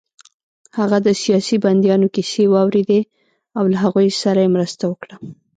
هغه 0.77 0.97
د 1.05 1.07
سیاسي 1.23 1.55
بندیانو 1.63 2.07
کیسې 2.15 2.43
واورېدې 2.49 3.01
او 3.57 3.63
له 3.71 3.77
هغوی 3.83 4.07
سره 4.21 4.39
يې 4.43 4.53
مرسته 4.55 4.83
وکړه 4.87 5.15